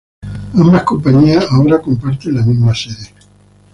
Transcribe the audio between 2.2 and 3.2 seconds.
la misma sede.